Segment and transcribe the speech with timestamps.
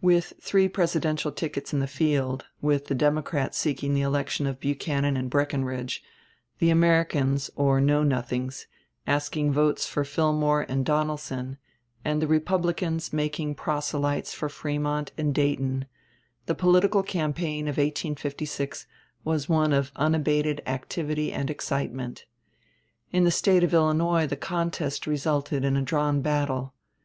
[0.00, 5.16] With three presidential tickets in the field with the Democrats seeking the election of Buchanan
[5.16, 6.02] and Breckinridge,
[6.58, 8.66] the Americans, or Know Nothings,
[9.06, 11.58] asking votes for Fillmore and Donelson,
[12.04, 15.84] and the Republicans making proselytes for Frémont and Dayton
[16.46, 18.84] the political campaign of 1856
[19.22, 22.24] was one of unabated activity and excitement.
[23.12, 26.74] In the State of Illinois the contest resulted in a drawn battle.